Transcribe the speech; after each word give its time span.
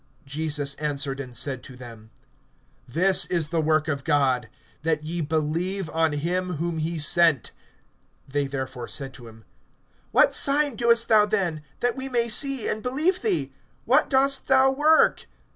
(29)Jesus 0.25 0.81
answered 0.81 1.19
and 1.19 1.35
said 1.37 1.61
to 1.61 1.75
them: 1.75 2.09
This 2.87 3.27
is 3.27 3.49
the 3.49 3.61
work 3.61 3.87
of 3.87 4.03
God, 4.03 4.49
that 4.81 5.03
ye 5.03 5.21
believe 5.21 5.91
on 5.91 6.13
him 6.13 6.53
whom 6.55 6.79
he 6.79 6.97
sent. 6.97 7.51
(30)They 8.31 8.49
therefore 8.49 8.87
said 8.87 9.13
to 9.13 9.27
him: 9.27 9.43
What 10.11 10.33
sign 10.33 10.75
doest 10.75 11.07
thou 11.07 11.27
then, 11.27 11.61
that 11.81 11.95
we 11.95 12.09
may 12.09 12.29
see, 12.29 12.67
and 12.67 12.81
believe 12.81 13.21
thee? 13.21 13.53
What 13.85 14.09
dost 14.09 14.47
thou 14.47 14.71
work? 14.71 15.27